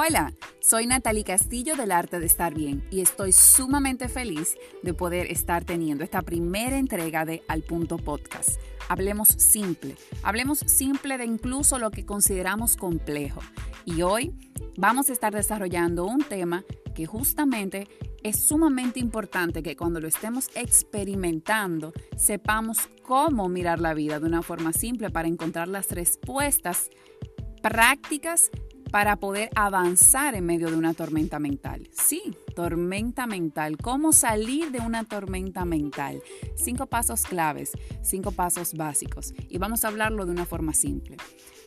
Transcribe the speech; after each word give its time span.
Hola, 0.00 0.32
soy 0.60 0.86
Natalie 0.86 1.24
Castillo 1.24 1.74
del 1.74 1.90
Arte 1.90 2.20
de 2.20 2.26
Estar 2.26 2.54
Bien 2.54 2.84
y 2.88 3.00
estoy 3.00 3.32
sumamente 3.32 4.08
feliz 4.08 4.56
de 4.84 4.94
poder 4.94 5.26
estar 5.26 5.64
teniendo 5.64 6.04
esta 6.04 6.22
primera 6.22 6.78
entrega 6.78 7.24
de 7.24 7.42
Al 7.48 7.62
Punto 7.62 7.96
Podcast. 7.96 8.60
Hablemos 8.88 9.26
simple, 9.26 9.96
hablemos 10.22 10.60
simple 10.60 11.18
de 11.18 11.24
incluso 11.24 11.80
lo 11.80 11.90
que 11.90 12.06
consideramos 12.06 12.76
complejo. 12.76 13.40
Y 13.84 14.02
hoy 14.02 14.32
vamos 14.76 15.10
a 15.10 15.12
estar 15.12 15.34
desarrollando 15.34 16.04
un 16.04 16.20
tema 16.20 16.64
que 16.94 17.06
justamente 17.06 17.88
es 18.22 18.38
sumamente 18.38 19.00
importante 19.00 19.64
que 19.64 19.74
cuando 19.74 19.98
lo 19.98 20.06
estemos 20.06 20.48
experimentando 20.54 21.92
sepamos 22.16 22.88
cómo 23.02 23.48
mirar 23.48 23.80
la 23.80 23.94
vida 23.94 24.20
de 24.20 24.26
una 24.26 24.42
forma 24.42 24.72
simple 24.72 25.10
para 25.10 25.26
encontrar 25.26 25.66
las 25.66 25.90
respuestas 25.90 26.88
prácticas 27.62 28.52
para 28.90 29.16
poder 29.16 29.50
avanzar 29.54 30.34
en 30.34 30.46
medio 30.46 30.70
de 30.70 30.76
una 30.76 30.94
tormenta 30.94 31.38
mental. 31.38 31.88
Sí, 31.92 32.36
tormenta 32.54 33.26
mental. 33.26 33.76
¿Cómo 33.76 34.12
salir 34.12 34.70
de 34.70 34.80
una 34.80 35.04
tormenta 35.04 35.64
mental? 35.64 36.22
Cinco 36.56 36.86
pasos 36.86 37.22
claves, 37.22 37.72
cinco 38.02 38.32
pasos 38.32 38.74
básicos. 38.74 39.34
Y 39.48 39.58
vamos 39.58 39.84
a 39.84 39.88
hablarlo 39.88 40.26
de 40.26 40.32
una 40.32 40.46
forma 40.46 40.72
simple. 40.72 41.16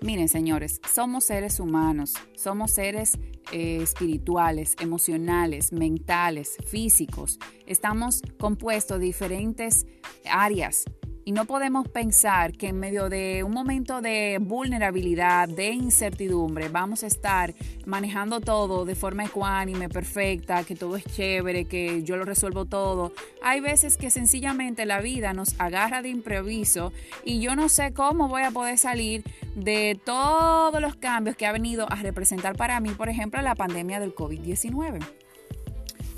Miren, 0.01 0.29
señores, 0.29 0.81
somos 0.91 1.25
seres 1.25 1.59
humanos, 1.59 2.13
somos 2.35 2.71
seres 2.71 3.19
eh, 3.51 3.79
espirituales, 3.83 4.75
emocionales, 4.79 5.71
mentales, 5.71 6.57
físicos. 6.65 7.37
Estamos 7.67 8.23
compuestos 8.39 8.99
de 8.99 9.05
diferentes 9.05 9.85
áreas 10.25 10.85
y 11.23 11.31
no 11.31 11.45
podemos 11.45 11.87
pensar 11.87 12.53
que 12.53 12.67
en 12.67 12.79
medio 12.79 13.09
de 13.09 13.43
un 13.43 13.51
momento 13.51 14.01
de 14.01 14.39
vulnerabilidad, 14.41 15.47
de 15.47 15.69
incertidumbre, 15.69 16.69
vamos 16.69 17.03
a 17.03 17.07
estar 17.07 17.53
manejando 17.85 18.41
todo 18.41 18.85
de 18.85 18.95
forma 18.95 19.25
ecuánime, 19.25 19.89
perfecta, 19.89 20.63
que 20.63 20.75
todo 20.75 20.95
es 20.95 21.05
chévere, 21.05 21.65
que 21.65 22.03
yo 22.03 22.17
lo 22.17 22.25
resuelvo 22.25 22.65
todo. 22.65 23.13
Hay 23.43 23.59
veces 23.59 23.97
que 23.97 24.09
sencillamente 24.09 24.85
la 24.85 25.01
vida 25.01 25.33
nos 25.33 25.59
agarra 25.59 26.01
de 26.01 26.09
improviso 26.09 26.91
y 27.23 27.39
yo 27.39 27.55
no 27.55 27.69
sé 27.69 27.93
cómo 27.93 28.27
voy 28.27 28.43
a 28.43 28.51
poder 28.51 28.77
salir 28.77 29.23
de 29.55 29.99
todos 30.03 30.81
los 30.81 30.95
cambios 30.95 31.35
que 31.35 31.45
ha 31.45 31.51
venido 31.51 31.85
a 31.91 31.95
representar 31.95 32.55
para 32.55 32.79
mí, 32.79 32.89
por 32.89 33.09
ejemplo, 33.09 33.41
la 33.41 33.55
pandemia 33.55 33.99
del 33.99 34.15
COVID-19. 34.15 34.99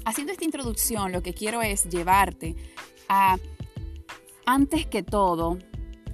Haciendo 0.05 0.33
esta 0.33 0.45
introducción, 0.45 1.11
lo 1.11 1.23
que 1.23 1.33
quiero 1.33 1.61
es 1.61 1.85
llevarte 1.85 2.55
a 3.07 3.37
antes 4.45 4.85
que 4.85 5.03
todo, 5.03 5.57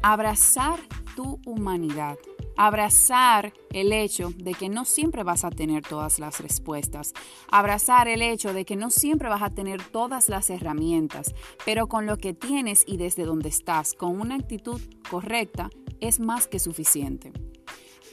abrazar 0.01 0.79
tu 1.15 1.39
humanidad. 1.45 2.17
Abrazar 2.57 3.53
el 3.71 3.93
hecho 3.93 4.31
de 4.35 4.53
que 4.53 4.67
no 4.67 4.83
siempre 4.83 5.23
vas 5.23 5.45
a 5.45 5.49
tener 5.49 5.81
todas 5.81 6.19
las 6.19 6.41
respuestas. 6.41 7.13
Abrazar 7.49 8.09
el 8.09 8.21
hecho 8.21 8.53
de 8.53 8.65
que 8.65 8.75
no 8.75 8.89
siempre 8.89 9.29
vas 9.29 9.41
a 9.41 9.49
tener 9.49 9.81
todas 9.81 10.27
las 10.27 10.49
herramientas, 10.49 11.33
pero 11.65 11.87
con 11.87 12.05
lo 12.05 12.17
que 12.17 12.33
tienes 12.33 12.83
y 12.85 12.97
desde 12.97 13.23
donde 13.23 13.47
estás, 13.47 13.93
con 13.93 14.19
una 14.19 14.35
actitud 14.35 14.81
correcta, 15.09 15.69
es 16.01 16.19
más 16.19 16.47
que 16.47 16.59
suficiente. 16.59 17.31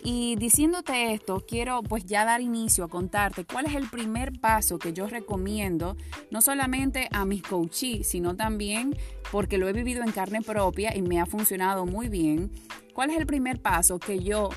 Y 0.09 0.37
diciéndote 0.37 1.15
esto, 1.15 1.45
quiero 1.49 1.83
pues 1.83 2.05
ya 2.05 2.25
dar 2.25 2.41
inicio 2.41 2.85
a 2.85 2.89
contarte 2.89 3.45
cuál 3.45 3.67
es 3.67 3.75
el 3.75 3.91
primer 3.91 4.39
paso 4.39 4.79
que 4.79 4.93
yo 4.93 5.09
recomiendo, 5.09 5.97
no 6.31 6.41
solamente 6.41 7.09
a 7.11 7.25
mis 7.25 7.43
coaches, 7.43 8.07
sino 8.07 8.37
también 8.37 8.97
porque 9.33 9.59
lo 9.59 9.69
he 9.69 9.73
vivido 9.73 10.05
en 10.05 10.13
carne 10.13 10.43
propia 10.43 10.97
y 10.97 11.03
me 11.03 11.19
ha 11.19 11.27
funcionado 11.27 11.87
muy 11.87 12.09
bien. 12.09 12.53
¿Cuál 12.95 13.11
es 13.11 13.17
el 13.17 13.27
primer 13.27 13.61
paso 13.61 13.99
que 13.99 14.21
yo 14.21 14.51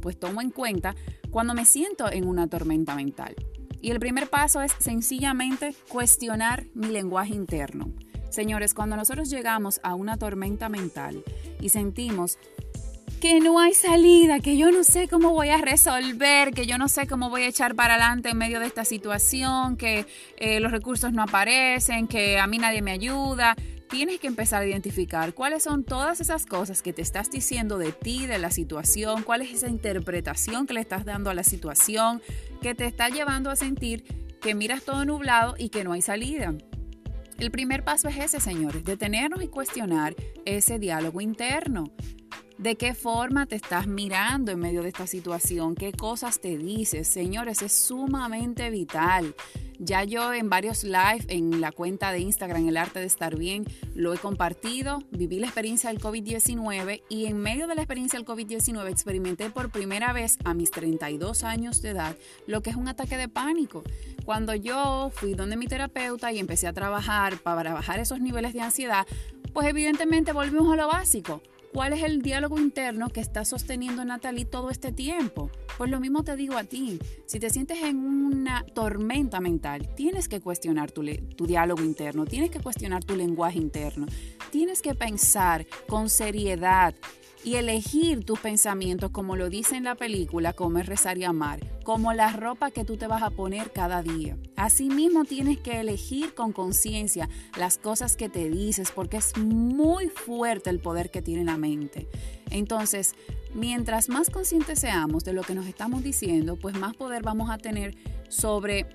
pues 0.00 0.18
tomo 0.18 0.40
en 0.40 0.50
cuenta 0.50 0.96
cuando 1.30 1.54
me 1.54 1.64
siento 1.64 2.10
en 2.10 2.26
una 2.26 2.48
tormenta 2.48 2.96
mental? 2.96 3.36
Y 3.80 3.92
el 3.92 4.00
primer 4.00 4.28
paso 4.28 4.62
es 4.62 4.72
sencillamente 4.80 5.76
cuestionar 5.88 6.66
mi 6.74 6.88
lenguaje 6.88 7.34
interno. 7.34 7.92
Señores, 8.30 8.74
cuando 8.74 8.96
nosotros 8.96 9.30
llegamos 9.30 9.80
a 9.84 9.94
una 9.94 10.16
tormenta 10.16 10.68
mental 10.68 11.22
y 11.60 11.68
sentimos 11.68 12.36
que 13.18 13.40
no 13.40 13.58
hay 13.58 13.74
salida, 13.74 14.40
que 14.40 14.56
yo 14.56 14.70
no 14.70 14.84
sé 14.84 15.08
cómo 15.08 15.30
voy 15.30 15.48
a 15.48 15.58
resolver, 15.58 16.52
que 16.52 16.66
yo 16.66 16.78
no 16.78 16.88
sé 16.88 17.06
cómo 17.06 17.30
voy 17.30 17.42
a 17.42 17.48
echar 17.48 17.74
para 17.74 17.94
adelante 17.94 18.30
en 18.30 18.38
medio 18.38 18.60
de 18.60 18.66
esta 18.66 18.84
situación, 18.84 19.76
que 19.76 20.06
eh, 20.36 20.60
los 20.60 20.70
recursos 20.70 21.12
no 21.12 21.22
aparecen, 21.22 22.06
que 22.06 22.38
a 22.38 22.46
mí 22.46 22.58
nadie 22.58 22.82
me 22.82 22.92
ayuda. 22.92 23.56
Tienes 23.90 24.20
que 24.20 24.26
empezar 24.26 24.62
a 24.62 24.66
identificar 24.66 25.34
cuáles 25.34 25.64
son 25.64 25.82
todas 25.82 26.20
esas 26.20 26.46
cosas 26.46 26.82
que 26.82 26.92
te 26.92 27.02
estás 27.02 27.30
diciendo 27.30 27.78
de 27.78 27.92
ti, 27.92 28.26
de 28.26 28.38
la 28.38 28.50
situación, 28.50 29.22
cuál 29.22 29.42
es 29.42 29.52
esa 29.52 29.68
interpretación 29.68 30.66
que 30.66 30.74
le 30.74 30.80
estás 30.80 31.04
dando 31.04 31.30
a 31.30 31.34
la 31.34 31.44
situación, 31.44 32.22
que 32.62 32.74
te 32.74 32.86
está 32.86 33.08
llevando 33.08 33.50
a 33.50 33.56
sentir 33.56 34.04
que 34.40 34.54
miras 34.54 34.82
todo 34.82 35.04
nublado 35.04 35.54
y 35.58 35.70
que 35.70 35.82
no 35.82 35.92
hay 35.92 36.02
salida. 36.02 36.54
El 37.38 37.50
primer 37.50 37.84
paso 37.84 38.08
es 38.08 38.18
ese, 38.18 38.40
señores, 38.40 38.84
detenernos 38.84 39.42
y 39.42 39.48
cuestionar 39.48 40.14
ese 40.44 40.78
diálogo 40.78 41.20
interno 41.20 41.92
de 42.58 42.76
qué 42.76 42.92
forma 42.94 43.46
te 43.46 43.54
estás 43.54 43.86
mirando 43.86 44.50
en 44.50 44.58
medio 44.58 44.82
de 44.82 44.88
esta 44.88 45.06
situación, 45.06 45.76
qué 45.76 45.92
cosas 45.92 46.40
te 46.40 46.58
dices. 46.58 47.06
Señores, 47.06 47.62
es 47.62 47.72
sumamente 47.72 48.68
vital. 48.70 49.34
Ya 49.78 50.02
yo 50.02 50.34
en 50.34 50.50
varios 50.50 50.82
live 50.82 51.24
en 51.28 51.60
la 51.60 51.70
cuenta 51.70 52.10
de 52.10 52.18
Instagram, 52.18 52.66
El 52.66 52.76
Arte 52.76 52.98
de 52.98 53.06
Estar 53.06 53.36
Bien, 53.36 53.64
lo 53.94 54.12
he 54.12 54.18
compartido, 54.18 54.98
viví 55.12 55.38
la 55.38 55.46
experiencia 55.46 55.88
del 55.88 56.00
COVID-19 56.00 57.02
y 57.08 57.26
en 57.26 57.38
medio 57.38 57.68
de 57.68 57.76
la 57.76 57.82
experiencia 57.82 58.18
del 58.18 58.26
COVID-19 58.26 58.90
experimenté 58.90 59.50
por 59.50 59.70
primera 59.70 60.12
vez 60.12 60.36
a 60.44 60.52
mis 60.52 60.72
32 60.72 61.44
años 61.44 61.80
de 61.80 61.90
edad 61.90 62.16
lo 62.48 62.60
que 62.60 62.70
es 62.70 62.76
un 62.76 62.88
ataque 62.88 63.16
de 63.16 63.28
pánico. 63.28 63.84
Cuando 64.24 64.52
yo 64.56 65.12
fui 65.14 65.34
donde 65.34 65.56
mi 65.56 65.68
terapeuta 65.68 66.32
y 66.32 66.40
empecé 66.40 66.66
a 66.66 66.72
trabajar 66.72 67.38
para 67.38 67.72
bajar 67.72 68.00
esos 68.00 68.18
niveles 68.18 68.54
de 68.54 68.62
ansiedad, 68.62 69.06
pues 69.52 69.68
evidentemente 69.68 70.32
volvimos 70.32 70.72
a 70.72 70.76
lo 70.76 70.88
básico 70.88 71.40
¿Cuál 71.72 71.92
es 71.92 72.02
el 72.02 72.22
diálogo 72.22 72.58
interno 72.58 73.10
que 73.10 73.20
está 73.20 73.44
sosteniendo 73.44 74.04
Natalie 74.04 74.46
todo 74.46 74.70
este 74.70 74.90
tiempo? 74.90 75.50
Pues 75.76 75.90
lo 75.90 76.00
mismo 76.00 76.24
te 76.24 76.34
digo 76.34 76.56
a 76.56 76.64
ti. 76.64 76.98
Si 77.26 77.38
te 77.38 77.50
sientes 77.50 77.82
en 77.82 77.98
una 77.98 78.64
tormenta 78.74 79.38
mental, 79.40 79.94
tienes 79.94 80.28
que 80.28 80.40
cuestionar 80.40 80.90
tu, 80.90 81.04
tu 81.36 81.46
diálogo 81.46 81.82
interno, 81.82 82.24
tienes 82.24 82.50
que 82.50 82.60
cuestionar 82.60 83.04
tu 83.04 83.16
lenguaje 83.16 83.58
interno, 83.58 84.06
tienes 84.50 84.80
que 84.80 84.94
pensar 84.94 85.66
con 85.88 86.08
seriedad 86.08 86.94
y 87.44 87.54
elegir 87.54 88.24
tus 88.24 88.38
pensamientos 88.40 89.10
como 89.10 89.36
lo 89.36 89.48
dice 89.48 89.76
en 89.76 89.84
la 89.84 89.94
película 89.94 90.52
Comer, 90.52 90.86
Rezar 90.86 91.18
y 91.18 91.24
Amar, 91.24 91.60
como 91.84 92.12
la 92.12 92.32
ropa 92.32 92.70
que 92.70 92.84
tú 92.84 92.96
te 92.96 93.06
vas 93.06 93.22
a 93.22 93.30
poner 93.30 93.72
cada 93.72 94.02
día. 94.02 94.36
Asimismo 94.56 95.24
tienes 95.24 95.58
que 95.58 95.80
elegir 95.80 96.34
con 96.34 96.52
conciencia 96.52 97.28
las 97.56 97.78
cosas 97.78 98.16
que 98.16 98.28
te 98.28 98.50
dices 98.50 98.90
porque 98.90 99.18
es 99.18 99.36
muy 99.36 100.08
fuerte 100.08 100.70
el 100.70 100.80
poder 100.80 101.10
que 101.10 101.22
tiene 101.22 101.44
la 101.44 101.56
mente. 101.56 102.08
Entonces, 102.50 103.14
mientras 103.54 104.08
más 104.08 104.30
conscientes 104.30 104.80
seamos 104.80 105.24
de 105.24 105.32
lo 105.32 105.42
que 105.42 105.54
nos 105.54 105.66
estamos 105.66 106.02
diciendo, 106.02 106.56
pues 106.56 106.78
más 106.78 106.94
poder 106.96 107.22
vamos 107.22 107.50
a 107.50 107.58
tener 107.58 107.96
sobre 108.28 108.86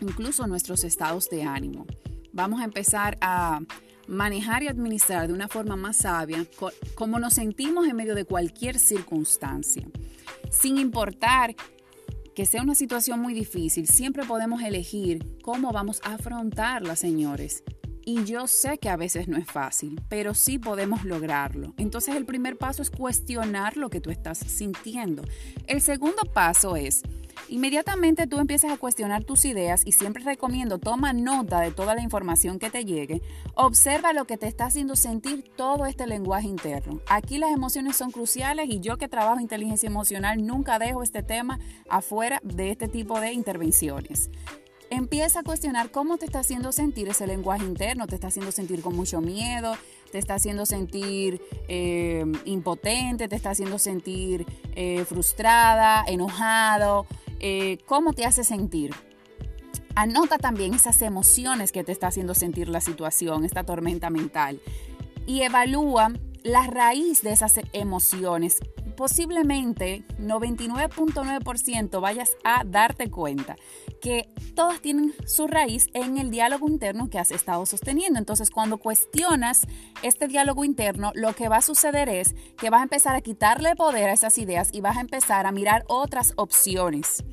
incluso 0.00 0.46
nuestros 0.46 0.84
estados 0.84 1.28
de 1.30 1.42
ánimo. 1.42 1.86
Vamos 2.32 2.60
a 2.60 2.64
empezar 2.64 3.16
a 3.20 3.60
manejar 4.06 4.62
y 4.62 4.68
administrar 4.68 5.28
de 5.28 5.34
una 5.34 5.48
forma 5.48 5.76
más 5.76 5.96
sabia 5.96 6.46
como 6.94 7.18
nos 7.18 7.34
sentimos 7.34 7.86
en 7.86 7.96
medio 7.96 8.14
de 8.14 8.24
cualquier 8.24 8.78
circunstancia. 8.78 9.88
Sin 10.50 10.78
importar 10.78 11.54
que 12.34 12.46
sea 12.46 12.62
una 12.62 12.74
situación 12.74 13.20
muy 13.20 13.34
difícil, 13.34 13.86
siempre 13.86 14.24
podemos 14.24 14.62
elegir 14.62 15.38
cómo 15.42 15.72
vamos 15.72 16.00
a 16.04 16.14
afrontarla, 16.14 16.94
señores. 16.94 17.64
Y 18.04 18.22
yo 18.24 18.46
sé 18.46 18.78
que 18.78 18.88
a 18.88 18.96
veces 18.96 19.26
no 19.26 19.36
es 19.36 19.50
fácil, 19.50 20.00
pero 20.08 20.32
sí 20.32 20.60
podemos 20.60 21.02
lograrlo. 21.04 21.74
Entonces 21.76 22.14
el 22.14 22.24
primer 22.24 22.56
paso 22.56 22.82
es 22.82 22.90
cuestionar 22.90 23.76
lo 23.76 23.90
que 23.90 24.00
tú 24.00 24.10
estás 24.10 24.38
sintiendo. 24.38 25.24
El 25.66 25.80
segundo 25.80 26.22
paso 26.22 26.76
es 26.76 27.02
Inmediatamente 27.48 28.26
tú 28.26 28.38
empiezas 28.38 28.72
a 28.72 28.76
cuestionar 28.76 29.22
tus 29.22 29.44
ideas 29.44 29.82
y 29.84 29.92
siempre 29.92 30.24
recomiendo 30.24 30.78
toma 30.78 31.12
nota 31.12 31.60
de 31.60 31.70
toda 31.70 31.94
la 31.94 32.02
información 32.02 32.58
que 32.58 32.70
te 32.70 32.84
llegue. 32.84 33.22
Observa 33.54 34.12
lo 34.12 34.24
que 34.24 34.36
te 34.36 34.48
está 34.48 34.66
haciendo 34.66 34.96
sentir 34.96 35.44
todo 35.56 35.86
este 35.86 36.08
lenguaje 36.08 36.48
interno. 36.48 37.00
Aquí 37.06 37.38
las 37.38 37.52
emociones 37.52 37.96
son 37.96 38.10
cruciales 38.10 38.66
y 38.68 38.80
yo 38.80 38.96
que 38.96 39.08
trabajo 39.08 39.40
inteligencia 39.40 39.86
emocional 39.86 40.44
nunca 40.44 40.80
dejo 40.80 41.04
este 41.04 41.22
tema 41.22 41.60
afuera 41.88 42.40
de 42.42 42.72
este 42.72 42.88
tipo 42.88 43.20
de 43.20 43.32
intervenciones. 43.32 44.28
Empieza 44.90 45.40
a 45.40 45.42
cuestionar 45.42 45.90
cómo 45.90 46.16
te 46.16 46.26
está 46.26 46.40
haciendo 46.40 46.70
sentir 46.70 47.08
ese 47.08 47.26
lenguaje 47.26 47.64
interno. 47.64 48.06
Te 48.06 48.14
está 48.14 48.28
haciendo 48.28 48.52
sentir 48.52 48.82
con 48.82 48.94
mucho 48.94 49.20
miedo, 49.20 49.74
te 50.12 50.18
está 50.18 50.34
haciendo 50.34 50.64
sentir 50.64 51.40
eh, 51.66 52.24
impotente, 52.44 53.26
te 53.26 53.34
está 53.34 53.50
haciendo 53.50 53.78
sentir 53.78 54.46
eh, 54.76 55.04
frustrada, 55.04 56.04
enojado. 56.06 57.06
Eh, 57.40 57.78
cómo 57.86 58.12
te 58.12 58.24
hace 58.24 58.44
sentir. 58.44 58.94
Anota 59.94 60.38
también 60.38 60.74
esas 60.74 61.00
emociones 61.02 61.72
que 61.72 61.84
te 61.84 61.92
está 61.92 62.08
haciendo 62.08 62.34
sentir 62.34 62.68
la 62.68 62.80
situación, 62.80 63.44
esta 63.44 63.64
tormenta 63.64 64.10
mental. 64.10 64.60
Y 65.26 65.42
evalúa 65.42 66.12
la 66.42 66.66
raíz 66.66 67.22
de 67.22 67.32
esas 67.32 67.60
emociones. 67.72 68.58
Posiblemente 68.96 70.04
99.9% 70.18 72.00
vayas 72.00 72.30
a 72.44 72.64
darte 72.64 73.10
cuenta 73.10 73.56
que 74.00 74.28
todas 74.54 74.80
tienen 74.80 75.14
su 75.26 75.46
raíz 75.46 75.88
en 75.94 76.18
el 76.18 76.30
diálogo 76.30 76.68
interno 76.68 77.08
que 77.10 77.18
has 77.18 77.30
estado 77.30 77.66
sosteniendo. 77.66 78.18
Entonces, 78.18 78.50
cuando 78.50 78.78
cuestionas 78.78 79.66
este 80.02 80.28
diálogo 80.28 80.64
interno, 80.64 81.12
lo 81.14 81.34
que 81.34 81.48
va 81.48 81.58
a 81.58 81.62
suceder 81.62 82.08
es 82.08 82.34
que 82.56 82.70
vas 82.70 82.80
a 82.80 82.84
empezar 82.84 83.14
a 83.14 83.20
quitarle 83.20 83.76
poder 83.76 84.08
a 84.08 84.12
esas 84.12 84.38
ideas 84.38 84.70
y 84.72 84.80
vas 84.80 84.96
a 84.96 85.00
empezar 85.00 85.46
a 85.46 85.52
mirar 85.52 85.84
otras 85.88 86.32
opciones. 86.36 87.24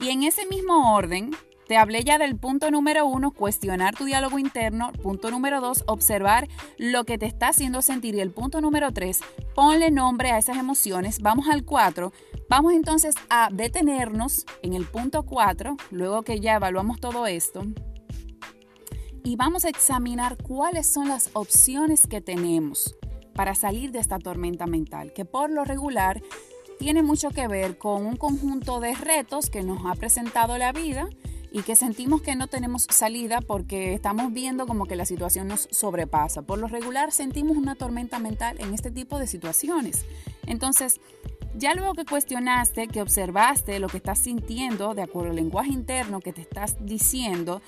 Y 0.00 0.08
en 0.08 0.24
ese 0.24 0.46
mismo 0.46 0.94
orden, 0.94 1.30
te 1.68 1.76
hablé 1.76 2.02
ya 2.04 2.18
del 2.18 2.36
punto 2.36 2.70
número 2.70 3.06
uno, 3.06 3.30
cuestionar 3.30 3.94
tu 3.94 4.04
diálogo 4.04 4.38
interno. 4.38 4.92
Punto 4.92 5.30
número 5.30 5.60
dos, 5.60 5.84
observar 5.86 6.48
lo 6.76 7.04
que 7.04 7.18
te 7.18 7.26
está 7.26 7.48
haciendo 7.48 7.82
sentir. 7.82 8.14
Y 8.14 8.20
el 8.20 8.30
punto 8.30 8.60
número 8.60 8.92
tres, 8.92 9.20
ponle 9.54 9.90
nombre 9.90 10.32
a 10.32 10.38
esas 10.38 10.58
emociones. 10.58 11.20
Vamos 11.20 11.48
al 11.48 11.64
cuatro. 11.64 12.12
Vamos 12.48 12.74
entonces 12.74 13.14
a 13.30 13.48
detenernos 13.50 14.44
en 14.62 14.74
el 14.74 14.84
punto 14.84 15.24
cuatro, 15.24 15.76
luego 15.90 16.22
que 16.22 16.40
ya 16.40 16.56
evaluamos 16.56 17.00
todo 17.00 17.26
esto. 17.26 17.62
Y 19.24 19.36
vamos 19.36 19.64
a 19.64 19.68
examinar 19.68 20.36
cuáles 20.36 20.92
son 20.92 21.08
las 21.08 21.30
opciones 21.32 22.06
que 22.08 22.20
tenemos 22.20 22.96
para 23.34 23.54
salir 23.54 23.92
de 23.92 24.00
esta 24.00 24.18
tormenta 24.18 24.66
mental, 24.66 25.12
que 25.12 25.24
por 25.24 25.48
lo 25.48 25.64
regular 25.64 26.20
tiene 26.78 27.02
mucho 27.02 27.30
que 27.30 27.46
ver 27.46 27.78
con 27.78 28.04
un 28.04 28.16
conjunto 28.16 28.80
de 28.80 28.94
retos 28.94 29.48
que 29.48 29.62
nos 29.62 29.86
ha 29.86 29.94
presentado 29.94 30.58
la 30.58 30.72
vida 30.72 31.08
y 31.52 31.62
que 31.62 31.76
sentimos 31.76 32.22
que 32.22 32.34
no 32.34 32.46
tenemos 32.46 32.86
salida 32.90 33.40
porque 33.40 33.92
estamos 33.92 34.32
viendo 34.32 34.66
como 34.66 34.86
que 34.86 34.96
la 34.96 35.04
situación 35.04 35.48
nos 35.48 35.68
sobrepasa. 35.70 36.42
Por 36.42 36.58
lo 36.58 36.66
regular 36.66 37.12
sentimos 37.12 37.56
una 37.56 37.74
tormenta 37.74 38.18
mental 38.18 38.56
en 38.58 38.72
este 38.72 38.90
tipo 38.90 39.18
de 39.18 39.26
situaciones. 39.26 40.06
Entonces, 40.46 41.00
ya 41.54 41.74
luego 41.74 41.92
que 41.92 42.06
cuestionaste, 42.06 42.88
que 42.88 43.02
observaste 43.02 43.78
lo 43.78 43.88
que 43.88 43.98
estás 43.98 44.18
sintiendo 44.18 44.94
de 44.94 45.02
acuerdo 45.02 45.30
al 45.30 45.36
lenguaje 45.36 45.70
interno 45.70 46.20
que 46.20 46.32
te 46.32 46.40
estás 46.40 46.76
diciendo 46.80 47.60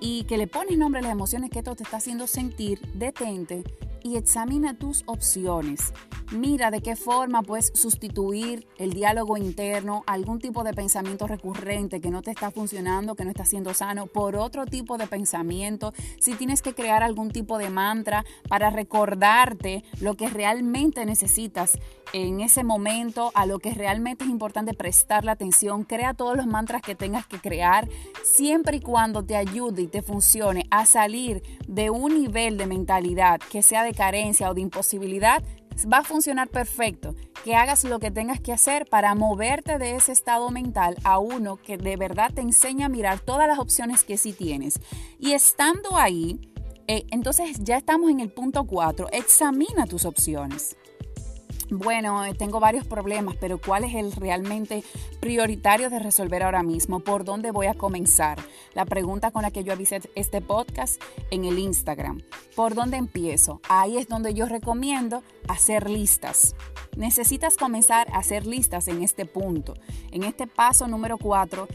y 0.00 0.24
que 0.24 0.36
le 0.36 0.46
pones 0.46 0.76
nombre 0.76 1.00
a 1.00 1.02
las 1.02 1.12
emociones 1.12 1.50
que 1.50 1.60
esto 1.60 1.74
te 1.74 1.84
está 1.84 1.96
haciendo 1.96 2.26
sentir, 2.26 2.80
detente 2.94 3.64
y 4.02 4.16
examina 4.16 4.78
tus 4.78 5.02
opciones. 5.06 5.92
Mira 6.32 6.70
de 6.70 6.80
qué 6.80 6.94
forma 6.94 7.42
puedes 7.42 7.72
sustituir 7.74 8.68
el 8.78 8.92
diálogo 8.92 9.36
interno, 9.36 10.04
algún 10.06 10.38
tipo 10.38 10.62
de 10.62 10.72
pensamiento 10.72 11.26
recurrente 11.26 12.00
que 12.00 12.10
no 12.10 12.22
te 12.22 12.30
está 12.30 12.52
funcionando, 12.52 13.16
que 13.16 13.24
no 13.24 13.30
está 13.30 13.44
siendo 13.44 13.74
sano, 13.74 14.06
por 14.06 14.36
otro 14.36 14.64
tipo 14.64 14.96
de 14.96 15.08
pensamiento. 15.08 15.92
Si 16.20 16.34
tienes 16.34 16.62
que 16.62 16.72
crear 16.72 17.02
algún 17.02 17.32
tipo 17.32 17.58
de 17.58 17.70
mantra 17.70 18.24
para 18.48 18.70
recordarte 18.70 19.82
lo 20.00 20.14
que 20.14 20.28
realmente 20.28 21.04
necesitas 21.04 21.78
en 22.12 22.40
ese 22.40 22.64
momento, 22.64 23.30
a 23.34 23.46
lo 23.46 23.58
que 23.58 23.72
realmente 23.74 24.24
es 24.24 24.30
importante 24.30 24.74
prestar 24.74 25.24
la 25.24 25.32
atención, 25.32 25.84
crea 25.84 26.14
todos 26.14 26.36
los 26.36 26.46
mantras 26.46 26.82
que 26.82 26.94
tengas 26.94 27.26
que 27.26 27.38
crear, 27.38 27.88
siempre 28.22 28.78
y 28.78 28.80
cuando 28.80 29.24
te 29.24 29.36
ayude 29.36 29.82
y 29.82 29.86
te 29.86 30.02
funcione 30.02 30.66
a 30.70 30.86
salir 30.86 31.42
de 31.68 31.90
un 31.90 32.14
nivel 32.20 32.56
de 32.56 32.66
mentalidad 32.66 33.40
que 33.50 33.62
sea 33.62 33.84
de 33.84 33.89
carencia 33.92 34.50
o 34.50 34.54
de 34.54 34.60
imposibilidad, 34.60 35.42
va 35.90 35.98
a 35.98 36.04
funcionar 36.04 36.48
perfecto. 36.48 37.14
Que 37.44 37.54
hagas 37.54 37.84
lo 37.84 37.98
que 38.00 38.10
tengas 38.10 38.40
que 38.40 38.52
hacer 38.52 38.86
para 38.86 39.14
moverte 39.14 39.78
de 39.78 39.96
ese 39.96 40.12
estado 40.12 40.50
mental 40.50 40.96
a 41.04 41.18
uno 41.18 41.56
que 41.56 41.78
de 41.78 41.96
verdad 41.96 42.32
te 42.34 42.42
enseña 42.42 42.86
a 42.86 42.90
mirar 42.90 43.20
todas 43.20 43.48
las 43.48 43.58
opciones 43.58 44.04
que 44.04 44.18
sí 44.18 44.32
tienes. 44.32 44.80
Y 45.18 45.32
estando 45.32 45.96
ahí, 45.96 46.40
eh, 46.86 47.06
entonces 47.10 47.58
ya 47.60 47.76
estamos 47.76 48.10
en 48.10 48.20
el 48.20 48.30
punto 48.30 48.64
4, 48.64 49.08
examina 49.12 49.86
tus 49.86 50.04
opciones 50.04 50.76
bueno, 51.70 52.24
eh, 52.24 52.34
tengo 52.34 52.60
varios 52.60 52.86
problemas, 52.86 53.36
pero 53.40 53.58
¿cuál 53.58 53.84
es 53.84 53.94
el 53.94 54.12
realmente 54.12 54.82
prioritario 55.20 55.90
de 55.90 55.98
resolver 55.98 56.42
ahora 56.42 56.62
mismo? 56.62 57.00
¿Por 57.00 57.24
dónde 57.24 57.50
voy 57.50 57.66
a 57.66 57.74
comenzar? 57.74 58.38
La 58.74 58.84
pregunta 58.84 59.30
con 59.30 59.42
la 59.42 59.50
que 59.50 59.64
yo 59.64 59.72
avisé 59.72 60.00
este 60.14 60.40
podcast 60.40 61.00
en 61.30 61.44
el 61.44 61.58
Instagram. 61.58 62.22
¿Por 62.56 62.74
dónde 62.74 62.96
empiezo? 62.96 63.60
Ahí 63.68 63.98
es 63.98 64.08
donde 64.08 64.34
yo 64.34 64.46
recomiendo 64.46 65.22
hacer 65.48 65.88
listas. 65.88 66.54
Necesitas 66.96 67.56
comenzar 67.56 68.08
a 68.12 68.18
hacer 68.18 68.46
listas 68.46 68.88
en 68.88 69.02
este 69.02 69.24
punto, 69.26 69.74
en 70.10 70.24
este 70.24 70.46
paso 70.46 70.88
número 70.88 71.18
4 71.18 71.68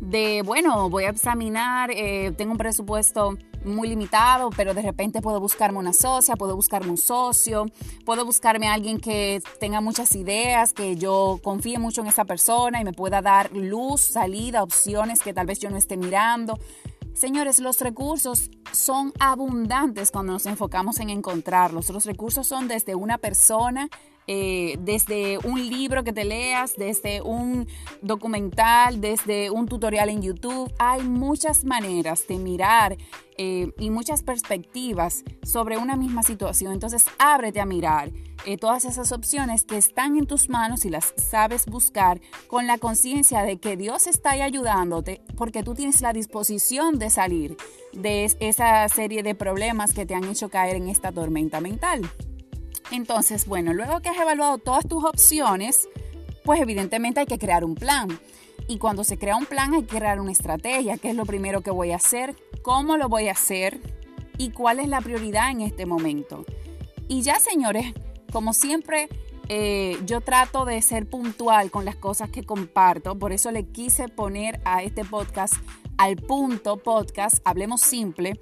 de, 0.00 0.42
bueno, 0.42 0.88
voy 0.88 1.04
a 1.04 1.10
examinar, 1.10 1.90
eh, 1.90 2.32
tengo 2.36 2.52
un 2.52 2.58
presupuesto 2.58 3.36
muy 3.64 3.88
limitado, 3.88 4.50
pero 4.50 4.74
de 4.74 4.82
repente 4.82 5.20
puedo 5.20 5.40
buscarme 5.40 5.78
una 5.78 5.92
socia, 5.92 6.36
puedo 6.36 6.56
buscarme 6.56 6.90
un 6.90 6.96
socio, 6.96 7.66
puedo 8.04 8.24
buscarme 8.24 8.68
a 8.68 8.74
alguien 8.74 8.98
que 8.98 9.42
tenga 9.58 9.80
muchas 9.80 10.14
ideas, 10.16 10.72
que 10.72 10.96
yo 10.96 11.40
confíe 11.42 11.78
mucho 11.78 12.00
en 12.00 12.06
esa 12.06 12.24
persona 12.24 12.80
y 12.80 12.84
me 12.84 12.92
pueda 12.92 13.22
dar 13.22 13.52
luz, 13.52 14.00
salida, 14.00 14.62
opciones 14.62 15.20
que 15.20 15.32
tal 15.32 15.46
vez 15.46 15.58
yo 15.58 15.70
no 15.70 15.76
esté 15.76 15.96
mirando. 15.96 16.58
Señores, 17.12 17.58
los 17.58 17.80
recursos 17.80 18.50
son 18.72 19.12
abundantes 19.18 20.10
cuando 20.10 20.32
nos 20.32 20.46
enfocamos 20.46 21.00
en 21.00 21.10
encontrarlos. 21.10 21.90
Los 21.90 22.06
recursos 22.06 22.46
son 22.46 22.68
desde 22.68 22.94
una 22.94 23.18
persona 23.18 23.88
eh, 24.32 24.78
desde 24.78 25.38
un 25.38 25.68
libro 25.68 26.04
que 26.04 26.12
te 26.12 26.24
leas, 26.24 26.76
desde 26.76 27.20
un 27.20 27.66
documental, 28.00 29.00
desde 29.00 29.50
un 29.50 29.66
tutorial 29.66 30.08
en 30.08 30.22
YouTube. 30.22 30.72
Hay 30.78 31.02
muchas 31.02 31.64
maneras 31.64 32.28
de 32.28 32.38
mirar 32.38 32.96
eh, 33.38 33.72
y 33.76 33.90
muchas 33.90 34.22
perspectivas 34.22 35.24
sobre 35.42 35.78
una 35.78 35.96
misma 35.96 36.22
situación. 36.22 36.72
Entonces, 36.72 37.06
ábrete 37.18 37.60
a 37.60 37.66
mirar 37.66 38.12
eh, 38.44 38.56
todas 38.56 38.84
esas 38.84 39.10
opciones 39.10 39.64
que 39.64 39.76
están 39.76 40.16
en 40.16 40.28
tus 40.28 40.48
manos 40.48 40.84
y 40.84 40.90
las 40.90 41.12
sabes 41.16 41.66
buscar 41.66 42.20
con 42.46 42.68
la 42.68 42.78
conciencia 42.78 43.42
de 43.42 43.58
que 43.58 43.76
Dios 43.76 44.06
está 44.06 44.30
ahí 44.30 44.42
ayudándote 44.42 45.22
porque 45.36 45.64
tú 45.64 45.74
tienes 45.74 46.02
la 46.02 46.12
disposición 46.12 47.00
de 47.00 47.10
salir 47.10 47.56
de 47.92 48.30
esa 48.38 48.88
serie 48.90 49.24
de 49.24 49.34
problemas 49.34 49.92
que 49.92 50.06
te 50.06 50.14
han 50.14 50.22
hecho 50.22 50.50
caer 50.50 50.76
en 50.76 50.88
esta 50.88 51.10
tormenta 51.10 51.60
mental. 51.60 52.08
Entonces, 52.90 53.46
bueno, 53.46 53.72
luego 53.72 54.00
que 54.00 54.08
has 54.08 54.18
evaluado 54.18 54.58
todas 54.58 54.86
tus 54.86 55.04
opciones, 55.04 55.88
pues 56.44 56.60
evidentemente 56.60 57.20
hay 57.20 57.26
que 57.26 57.38
crear 57.38 57.64
un 57.64 57.74
plan. 57.74 58.08
Y 58.68 58.78
cuando 58.78 59.04
se 59.04 59.18
crea 59.18 59.36
un 59.36 59.46
plan 59.46 59.74
hay 59.74 59.82
que 59.82 59.96
crear 59.96 60.20
una 60.20 60.32
estrategia. 60.32 60.98
¿Qué 60.98 61.10
es 61.10 61.16
lo 61.16 61.24
primero 61.24 61.60
que 61.60 61.70
voy 61.70 61.92
a 61.92 61.96
hacer? 61.96 62.36
¿Cómo 62.62 62.96
lo 62.96 63.08
voy 63.08 63.28
a 63.28 63.32
hacer? 63.32 63.80
¿Y 64.38 64.50
cuál 64.50 64.80
es 64.80 64.88
la 64.88 65.00
prioridad 65.00 65.50
en 65.50 65.60
este 65.60 65.86
momento? 65.86 66.44
Y 67.08 67.22
ya, 67.22 67.38
señores, 67.38 67.92
como 68.32 68.52
siempre, 68.52 69.08
eh, 69.48 69.98
yo 70.06 70.20
trato 70.20 70.64
de 70.64 70.80
ser 70.82 71.08
puntual 71.08 71.70
con 71.70 71.84
las 71.84 71.96
cosas 71.96 72.30
que 72.30 72.44
comparto. 72.44 73.18
Por 73.18 73.32
eso 73.32 73.50
le 73.50 73.66
quise 73.66 74.08
poner 74.08 74.60
a 74.64 74.82
este 74.82 75.04
podcast 75.04 75.54
al 75.98 76.16
punto 76.16 76.78
podcast, 76.78 77.38
hablemos 77.44 77.82
simple 77.82 78.40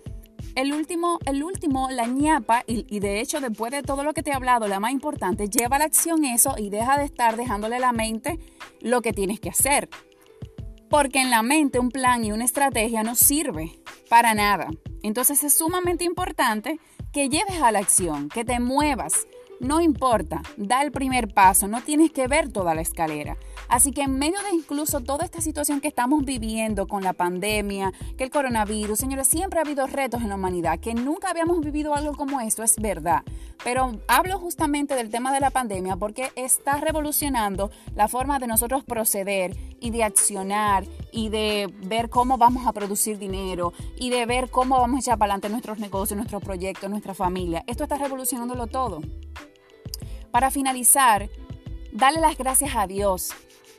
el 0.58 0.72
último, 0.72 1.20
el 1.24 1.44
último, 1.44 1.88
la 1.88 2.06
ñapa, 2.06 2.64
y, 2.66 2.98
de 2.98 3.20
hecho 3.20 3.40
después 3.40 3.70
de 3.70 3.82
todo 3.82 4.02
lo 4.02 4.12
que 4.12 4.24
te 4.24 4.30
he 4.30 4.34
hablado, 4.34 4.66
la 4.66 4.80
más 4.80 4.90
importante, 4.90 5.48
lleva 5.48 5.76
a 5.76 5.78
la 5.78 5.84
acción 5.84 6.24
eso 6.24 6.56
y 6.58 6.68
deja 6.68 6.98
de 6.98 7.04
estar 7.04 7.36
dejándole 7.36 7.78
la 7.78 7.92
mente 7.92 8.40
lo 8.80 9.00
que 9.00 9.12
tienes 9.12 9.38
que 9.38 9.50
hacer. 9.50 9.88
Porque 10.90 11.20
en 11.20 11.30
la 11.30 11.44
mente 11.44 11.78
un 11.78 11.90
plan 11.90 12.24
y 12.24 12.32
una 12.32 12.44
estrategia 12.44 13.04
no 13.04 13.14
sirve 13.14 13.78
para 14.10 14.34
nada. 14.34 14.66
Entonces 15.04 15.44
es 15.44 15.54
sumamente 15.54 16.02
importante 16.02 16.80
que 17.12 17.28
lleves 17.28 17.62
a 17.62 17.70
la 17.70 17.78
acción, 17.78 18.28
que 18.28 18.44
te 18.44 18.58
muevas, 18.58 19.28
no 19.60 19.80
importa, 19.80 20.42
da 20.56 20.82
el 20.82 20.92
primer 20.92 21.32
paso, 21.32 21.66
no 21.68 21.80
tienes 21.82 22.12
que 22.12 22.28
ver 22.28 22.52
toda 22.52 22.74
la 22.74 22.80
escalera. 22.80 23.36
Así 23.68 23.92
que 23.92 24.02
en 24.02 24.18
medio 24.18 24.40
de 24.42 24.54
incluso 24.54 25.00
toda 25.00 25.24
esta 25.24 25.40
situación 25.40 25.80
que 25.80 25.88
estamos 25.88 26.24
viviendo 26.24 26.86
con 26.86 27.02
la 27.02 27.12
pandemia, 27.12 27.92
que 28.16 28.24
el 28.24 28.30
coronavirus, 28.30 28.98
señores, 28.98 29.28
siempre 29.28 29.58
ha 29.58 29.62
habido 29.62 29.86
retos 29.86 30.22
en 30.22 30.30
la 30.30 30.36
humanidad, 30.36 30.78
que 30.78 30.94
nunca 30.94 31.30
habíamos 31.30 31.60
vivido 31.60 31.94
algo 31.94 32.14
como 32.14 32.40
esto, 32.40 32.62
es 32.62 32.76
verdad. 32.76 33.22
Pero 33.64 34.00
hablo 34.06 34.38
justamente 34.38 34.94
del 34.94 35.10
tema 35.10 35.32
de 35.32 35.40
la 35.40 35.50
pandemia 35.50 35.96
porque 35.96 36.30
está 36.36 36.76
revolucionando 36.76 37.70
la 37.94 38.08
forma 38.08 38.38
de 38.38 38.46
nosotros 38.46 38.84
proceder 38.84 39.56
y 39.80 39.90
de 39.90 40.04
accionar 40.04 40.84
y 41.12 41.28
de 41.28 41.72
ver 41.84 42.08
cómo 42.08 42.38
vamos 42.38 42.66
a 42.66 42.72
producir 42.72 43.18
dinero 43.18 43.72
y 43.96 44.10
de 44.10 44.24
ver 44.26 44.50
cómo 44.50 44.78
vamos 44.78 44.96
a 44.96 45.00
echar 45.00 45.18
para 45.18 45.34
adelante 45.34 45.48
nuestros 45.50 45.78
negocios, 45.78 46.16
nuestros 46.16 46.42
proyectos, 46.42 46.88
nuestra 46.88 47.14
familia. 47.14 47.64
Esto 47.66 47.82
está 47.82 47.98
revolucionándolo 47.98 48.66
todo. 48.68 49.00
Para 50.30 50.50
finalizar, 50.50 51.30
dale 51.92 52.20
las 52.20 52.36
gracias 52.36 52.76
a 52.76 52.86
Dios 52.86 53.32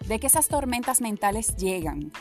de 0.08 0.20
que 0.20 0.28
esas 0.28 0.48
tormentas 0.48 1.02
mentales 1.02 1.56
llegan. 1.56 2.12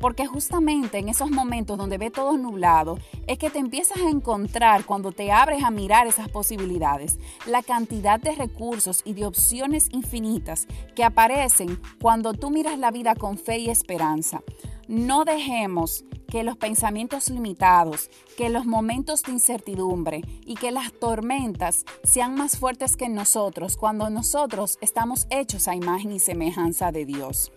Porque 0.00 0.26
justamente 0.26 0.98
en 0.98 1.08
esos 1.08 1.30
momentos 1.30 1.78
donde 1.78 1.96
ve 1.96 2.10
todo 2.10 2.36
nublado, 2.36 2.98
es 3.26 3.38
que 3.38 3.50
te 3.50 3.58
empiezas 3.58 3.98
a 3.98 4.10
encontrar 4.10 4.84
cuando 4.84 5.12
te 5.12 5.32
abres 5.32 5.62
a 5.62 5.70
mirar 5.70 6.06
esas 6.06 6.28
posibilidades, 6.28 7.18
la 7.46 7.62
cantidad 7.62 8.20
de 8.20 8.34
recursos 8.34 9.02
y 9.04 9.14
de 9.14 9.24
opciones 9.24 9.88
infinitas 9.92 10.66
que 10.94 11.04
aparecen 11.04 11.80
cuando 12.00 12.34
tú 12.34 12.50
miras 12.50 12.78
la 12.78 12.90
vida 12.90 13.14
con 13.14 13.38
fe 13.38 13.58
y 13.58 13.70
esperanza. 13.70 14.42
No 14.88 15.24
dejemos 15.24 16.04
que 16.28 16.44
los 16.44 16.56
pensamientos 16.56 17.28
limitados, 17.28 18.08
que 18.36 18.50
los 18.50 18.66
momentos 18.66 19.22
de 19.22 19.32
incertidumbre 19.32 20.22
y 20.44 20.54
que 20.54 20.70
las 20.70 20.92
tormentas 20.92 21.84
sean 22.04 22.34
más 22.36 22.56
fuertes 22.56 22.96
que 22.96 23.08
nosotros 23.08 23.76
cuando 23.76 24.10
nosotros 24.10 24.78
estamos 24.80 25.26
hechos 25.30 25.66
a 25.66 25.74
imagen 25.74 26.12
y 26.12 26.20
semejanza 26.20 26.92
de 26.92 27.04
Dios. 27.04 27.52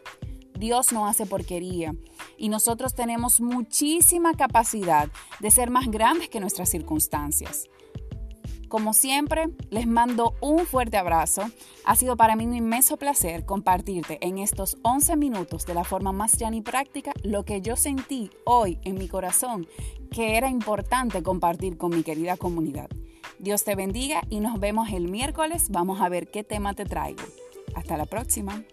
Dios 0.57 0.91
no 0.91 1.07
hace 1.07 1.25
porquería 1.25 1.95
y 2.37 2.49
nosotros 2.49 2.93
tenemos 2.93 3.39
muchísima 3.41 4.33
capacidad 4.33 5.07
de 5.39 5.51
ser 5.51 5.69
más 5.69 5.87
grandes 5.87 6.29
que 6.29 6.39
nuestras 6.39 6.69
circunstancias. 6.69 7.69
Como 8.69 8.93
siempre, 8.93 9.49
les 9.71 9.87
mando 9.87 10.35
un 10.41 10.59
fuerte 10.67 10.97
abrazo. 10.97 11.41
Ha 11.85 11.95
sido 11.95 12.15
para 12.15 12.35
mí 12.35 12.45
un 12.45 12.55
inmenso 12.55 12.97
placer 12.97 13.43
compartirte 13.43 14.19
en 14.21 14.37
estos 14.37 14.77
11 14.83 15.15
minutos 15.15 15.65
de 15.65 15.73
la 15.73 15.83
forma 15.83 16.11
más 16.11 16.37
llana 16.37 16.57
y 16.57 16.61
práctica 16.61 17.11
lo 17.23 17.43
que 17.43 17.61
yo 17.61 17.75
sentí 17.75 18.29
hoy 18.45 18.77
en 18.83 18.95
mi 18.95 19.07
corazón 19.07 19.67
que 20.11 20.37
era 20.37 20.49
importante 20.49 21.23
compartir 21.23 21.77
con 21.77 21.89
mi 21.89 22.03
querida 22.03 22.37
comunidad. 22.37 22.89
Dios 23.39 23.63
te 23.63 23.73
bendiga 23.73 24.21
y 24.29 24.39
nos 24.39 24.59
vemos 24.59 24.89
el 24.91 25.09
miércoles. 25.09 25.69
Vamos 25.71 25.99
a 25.99 26.09
ver 26.09 26.29
qué 26.29 26.43
tema 26.43 26.75
te 26.75 26.85
traigo. 26.85 27.23
Hasta 27.73 27.97
la 27.97 28.05
próxima. 28.05 28.63